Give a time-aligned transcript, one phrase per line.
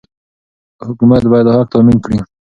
[0.87, 2.17] حکومت باید دا حق تامین کړي.